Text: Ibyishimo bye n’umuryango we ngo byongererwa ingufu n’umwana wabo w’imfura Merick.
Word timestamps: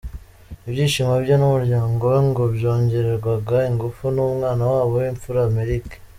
Ibyishimo 0.67 1.13
bye 1.23 1.35
n’umuryango 1.37 2.01
we 2.13 2.19
ngo 2.27 2.43
byongererwa 2.55 3.57
ingufu 3.69 4.03
n’umwana 4.15 4.63
wabo 4.71 4.93
w’imfura 5.03 5.41
Merick. 5.55 5.89